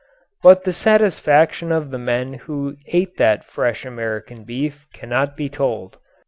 [0.41, 5.97] But the satisfaction of the men who ate that fresh American beef cannot be told.